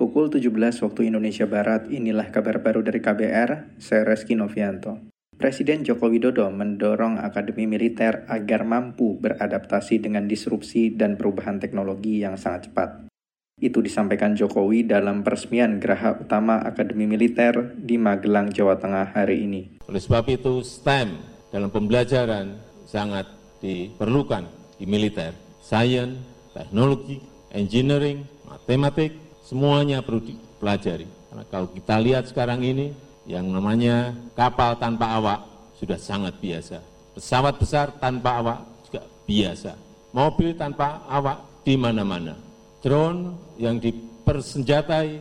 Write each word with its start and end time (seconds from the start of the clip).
Pukul 0.00 0.32
17 0.32 0.80
waktu 0.80 1.12
Indonesia 1.12 1.44
Barat, 1.44 1.92
inilah 1.92 2.32
kabar 2.32 2.64
baru 2.64 2.80
dari 2.80 3.04
KBR, 3.04 3.76
saya 3.76 4.08
Reski 4.08 4.32
Novianto. 4.32 4.96
Presiden 5.36 5.84
Joko 5.84 6.08
Widodo 6.08 6.48
mendorong 6.48 7.20
Akademi 7.20 7.68
Militer 7.68 8.24
agar 8.24 8.64
mampu 8.64 9.20
beradaptasi 9.20 10.00
dengan 10.00 10.24
disrupsi 10.24 10.96
dan 10.96 11.20
perubahan 11.20 11.60
teknologi 11.60 12.24
yang 12.24 12.40
sangat 12.40 12.72
cepat. 12.72 13.12
Itu 13.60 13.84
disampaikan 13.84 14.32
Jokowi 14.32 14.88
dalam 14.88 15.20
peresmian 15.20 15.76
Geraha 15.76 16.16
Utama 16.16 16.64
Akademi 16.64 17.04
Militer 17.04 17.76
di 17.76 18.00
Magelang, 18.00 18.48
Jawa 18.48 18.80
Tengah 18.80 19.12
hari 19.12 19.44
ini. 19.44 19.84
Oleh 19.84 20.00
sebab 20.00 20.24
itu, 20.32 20.64
STEM 20.64 21.12
dalam 21.52 21.68
pembelajaran 21.68 22.56
sangat 22.88 23.28
diperlukan 23.60 24.48
di 24.80 24.88
militer. 24.88 25.36
Science, 25.60 26.16
teknologi, 26.56 27.20
engineering, 27.52 28.24
matematik, 28.48 29.29
Semuanya 29.50 29.98
perlu 29.98 30.22
dipelajari. 30.22 31.10
Karena 31.26 31.44
kalau 31.50 31.74
kita 31.74 31.98
lihat 31.98 32.30
sekarang 32.30 32.62
ini, 32.62 32.94
yang 33.26 33.50
namanya 33.50 34.14
kapal 34.38 34.78
tanpa 34.78 35.18
awak 35.18 35.42
sudah 35.74 35.98
sangat 35.98 36.38
biasa. 36.38 36.78
Pesawat 37.18 37.58
besar 37.58 37.90
tanpa 37.98 38.38
awak 38.38 38.62
juga 38.86 39.02
biasa. 39.26 39.74
Mobil 40.14 40.54
tanpa 40.54 41.02
awak 41.10 41.66
di 41.66 41.74
mana-mana. 41.74 42.38
Drone 42.78 43.34
yang 43.58 43.82
dipersenjatai 43.82 45.18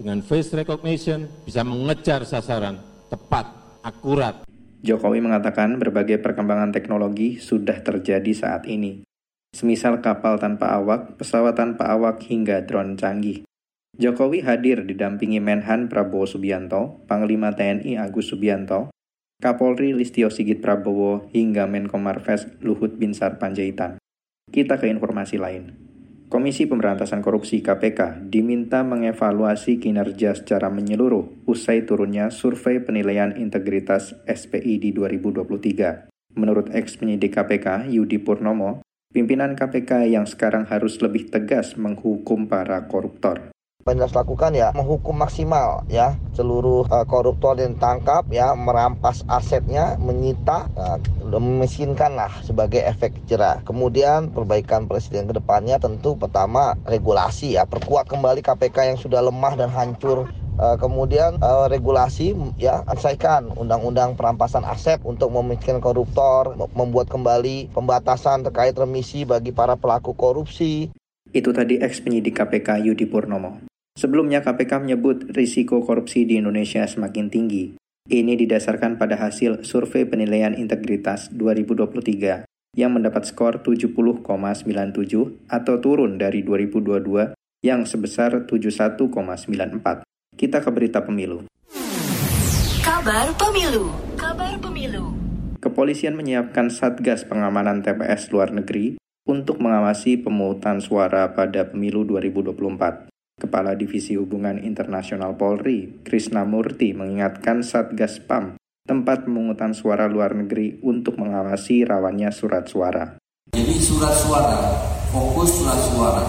dengan 0.00 0.24
face 0.24 0.56
recognition 0.56 1.28
bisa 1.44 1.60
mengejar 1.60 2.24
sasaran 2.24 2.80
tepat, 3.12 3.44
akurat. 3.84 4.48
Jokowi 4.80 5.20
mengatakan 5.20 5.76
berbagai 5.76 6.24
perkembangan 6.24 6.72
teknologi 6.72 7.36
sudah 7.44 7.84
terjadi 7.84 8.32
saat 8.32 8.64
ini. 8.72 9.04
Semisal 9.52 10.00
kapal 10.00 10.40
tanpa 10.40 10.80
awak, 10.80 11.20
pesawat 11.20 11.56
tanpa 11.56 11.92
awak, 11.92 12.24
hingga 12.28 12.64
drone 12.64 12.96
canggih. 12.96 13.45
Jokowi 13.96 14.44
hadir 14.44 14.84
didampingi 14.84 15.40
Menhan 15.40 15.88
Prabowo 15.88 16.28
Subianto, 16.28 17.00
Panglima 17.08 17.56
TNI 17.56 17.96
Agus 17.96 18.28
Subianto, 18.28 18.92
Kapolri 19.40 19.96
Listio 19.96 20.28
Sigit 20.28 20.60
Prabowo, 20.60 21.32
hingga 21.32 21.64
Menko 21.64 21.96
Marves 21.96 22.44
Luhut 22.60 23.00
Binsar 23.00 23.40
Panjaitan. 23.40 23.96
Kita 24.52 24.76
ke 24.76 24.92
informasi 24.92 25.40
lain. 25.40 25.72
Komisi 26.28 26.68
Pemberantasan 26.68 27.24
Korupsi 27.24 27.64
KPK 27.64 28.28
diminta 28.28 28.84
mengevaluasi 28.84 29.80
kinerja 29.80 30.36
secara 30.36 30.68
menyeluruh 30.68 31.48
usai 31.48 31.88
turunnya 31.88 32.28
survei 32.28 32.84
penilaian 32.84 33.32
integritas 33.32 34.12
SPI 34.28 34.76
di 34.76 34.92
2023. 34.92 36.36
Menurut 36.36 36.68
ex 36.76 37.00
penyidik 37.00 37.32
KPK 37.32 37.88
Yudi 37.88 38.20
Purnomo, 38.20 38.84
pimpinan 39.08 39.56
KPK 39.56 40.12
yang 40.12 40.28
sekarang 40.28 40.68
harus 40.68 41.00
lebih 41.00 41.32
tegas 41.32 41.80
menghukum 41.80 42.44
para 42.44 42.84
koruptor 42.92 43.55
harus 43.94 44.18
lakukan 44.18 44.50
ya 44.50 44.74
menghukum 44.74 45.14
maksimal 45.14 45.86
ya 45.86 46.18
seluruh 46.34 46.90
uh, 46.90 47.06
koruptor 47.06 47.54
yang 47.54 47.78
tangkap 47.78 48.26
ya 48.34 48.50
merampas 48.58 49.22
asetnya 49.30 49.94
menyita 50.02 50.66
uh, 50.74 50.98
memiskinkan 51.22 52.18
lah 52.18 52.34
sebagai 52.42 52.82
efek 52.82 53.14
jerah 53.30 53.62
kemudian 53.62 54.34
perbaikan 54.34 54.90
presiden 54.90 55.30
ke 55.30 55.38
depannya 55.38 55.78
tentu 55.78 56.18
pertama 56.18 56.74
regulasi 56.82 57.54
ya 57.54 57.62
perkuat 57.62 58.10
kembali 58.10 58.42
KPK 58.42 58.90
yang 58.90 58.98
sudah 58.98 59.22
lemah 59.22 59.54
dan 59.54 59.70
hancur 59.70 60.26
Uh, 60.56 60.72
kemudian 60.80 61.36
uh, 61.44 61.68
regulasi 61.68 62.32
ya 62.56 62.80
selesaikan 62.88 63.52
undang-undang 63.60 64.16
perampasan 64.16 64.64
aset 64.64 64.96
untuk 65.04 65.28
memiskinkan 65.28 65.84
koruptor, 65.84 66.56
membuat 66.72 67.12
kembali 67.12 67.76
pembatasan 67.76 68.40
terkait 68.40 68.72
remisi 68.72 69.28
bagi 69.28 69.52
para 69.52 69.76
pelaku 69.76 70.16
korupsi. 70.16 70.88
Itu 71.28 71.52
tadi 71.52 71.76
ex 71.76 72.00
penyidik 72.00 72.40
KPK 72.40 72.88
Yudi 72.88 73.04
Purnomo. 73.04 73.75
Sebelumnya 73.96 74.44
KPK 74.44 74.84
menyebut 74.84 75.32
risiko 75.32 75.80
korupsi 75.80 76.28
di 76.28 76.36
Indonesia 76.36 76.84
semakin 76.84 77.32
tinggi. 77.32 77.80
Ini 78.06 78.36
didasarkan 78.36 79.00
pada 79.00 79.16
hasil 79.16 79.64
survei 79.64 80.04
penilaian 80.04 80.52
integritas 80.52 81.32
2023 81.32 82.44
yang 82.76 82.92
mendapat 82.92 83.24
skor 83.24 83.64
70,97 83.64 84.20
atau 85.48 85.74
turun 85.80 86.20
dari 86.20 86.44
2022 86.44 87.40
yang 87.64 87.88
sebesar 87.88 88.44
71,94. 88.44 90.04
Kita 90.36 90.60
ke 90.60 90.70
berita 90.70 91.00
pemilu. 91.00 91.48
Kabar 92.84 93.32
pemilu. 93.40 93.96
Kabar 94.20 94.60
pemilu. 94.60 95.16
Kepolisian 95.56 96.20
menyiapkan 96.20 96.68
Satgas 96.68 97.24
Pengamanan 97.24 97.80
TPS 97.80 98.28
luar 98.28 98.52
negeri 98.52 99.00
untuk 99.24 99.56
mengawasi 99.56 100.20
pemungutan 100.20 100.84
suara 100.84 101.32
pada 101.32 101.64
pemilu 101.72 102.04
2024. 102.04 103.15
Kepala 103.36 103.76
Divisi 103.76 104.16
Hubungan 104.16 104.56
Internasional 104.64 105.36
Polri, 105.36 106.00
Krisna 106.00 106.48
Murti, 106.48 106.96
mengingatkan 106.96 107.60
Satgas 107.60 108.16
PAM, 108.16 108.56
tempat 108.88 109.28
pemungutan 109.28 109.76
suara 109.76 110.08
luar 110.08 110.32
negeri 110.32 110.80
untuk 110.80 111.20
mengawasi 111.20 111.84
rawannya 111.84 112.32
surat 112.32 112.64
suara. 112.64 113.20
Jadi 113.52 113.76
surat 113.76 114.16
suara, 114.16 114.56
fokus 115.12 115.52
surat 115.52 115.76
suara. 115.84 116.24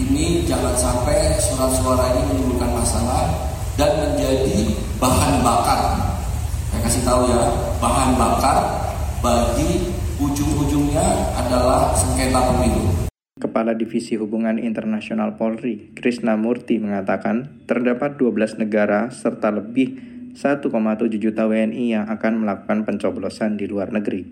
Ini 0.00 0.48
jangan 0.48 0.72
sampai 0.80 1.36
surat 1.36 1.76
suara 1.76 2.08
ini 2.16 2.32
menimbulkan 2.32 2.72
masalah 2.72 3.36
dan 3.76 4.00
menjadi 4.00 4.72
bahan 4.96 5.44
bakar. 5.44 6.00
Saya 6.72 6.80
kasih 6.88 7.04
tahu 7.04 7.28
ya, 7.28 7.52
bahan 7.84 8.16
bakar 8.16 8.80
bagi 9.20 9.92
ujung-ujungnya 10.16 11.36
adalah 11.36 11.92
sengketa 11.92 12.48
pemilu. 12.48 12.99
Kepala 13.50 13.74
Divisi 13.74 14.14
Hubungan 14.14 14.62
Internasional 14.62 15.34
Polri, 15.34 15.90
Krisna 15.98 16.38
Murti 16.38 16.78
mengatakan 16.78 17.66
terdapat 17.66 18.14
12 18.14 18.62
negara 18.62 19.10
serta 19.10 19.50
lebih 19.50 19.98
1,7 20.38 20.70
juta 21.18 21.50
WNI 21.50 21.84
yang 21.98 22.06
akan 22.06 22.46
melakukan 22.46 22.86
pencoblosan 22.86 23.58
di 23.58 23.66
luar 23.66 23.90
negeri. 23.90 24.22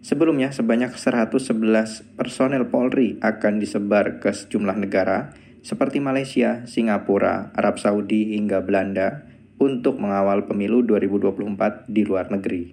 Sebelumnya, 0.00 0.56
sebanyak 0.56 0.96
111 0.96 2.16
personel 2.16 2.72
Polri 2.72 3.20
akan 3.20 3.60
disebar 3.60 4.24
ke 4.24 4.32
sejumlah 4.32 4.80
negara 4.80 5.36
seperti 5.60 6.00
Malaysia, 6.00 6.64
Singapura, 6.64 7.52
Arab 7.52 7.76
Saudi, 7.76 8.40
hingga 8.40 8.64
Belanda 8.64 9.28
untuk 9.60 10.00
mengawal 10.00 10.48
pemilu 10.48 10.80
2024 10.80 11.92
di 11.92 12.08
luar 12.08 12.32
negeri. 12.32 12.72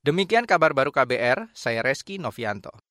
Demikian 0.00 0.48
kabar 0.48 0.72
baru 0.72 0.88
KBR, 0.88 1.52
saya 1.52 1.84
Reski 1.84 2.16
Novianto. 2.16 2.86